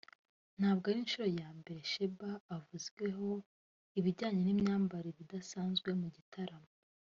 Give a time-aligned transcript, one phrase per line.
[0.57, 3.27] ntabwo ari inshuro ya mbere Sheebah avuzweho
[3.99, 6.69] ibijyanye n’ imyambaro idasanzwe mu gitaramo